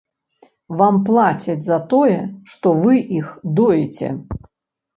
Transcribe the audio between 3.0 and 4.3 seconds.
іх доіце.